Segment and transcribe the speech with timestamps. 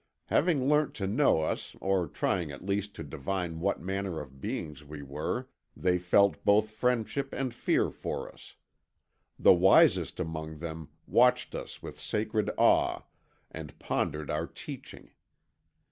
[0.29, 4.83] Having learnt to know us or trying at least to divine what manner of beings
[4.83, 8.55] we were, they felt both friendship and fear for us.
[9.37, 13.03] The wisest among them watched us with sacred awe
[13.51, 15.11] and pondered our teaching.